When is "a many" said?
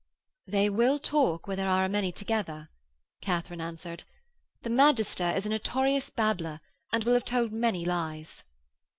1.85-2.11